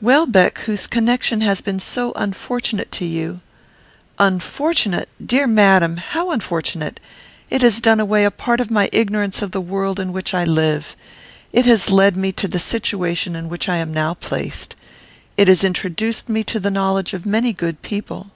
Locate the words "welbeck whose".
0.00-0.86